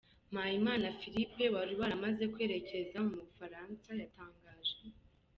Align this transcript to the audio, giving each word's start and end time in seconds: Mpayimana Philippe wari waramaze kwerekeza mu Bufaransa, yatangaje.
Mpayimana 0.31 0.87
Philippe 0.99 1.45
wari 1.55 1.73
waramaze 1.79 2.23
kwerekeza 2.33 2.97
mu 3.07 3.13
Bufaransa, 3.23 3.89
yatangaje. 4.01 4.79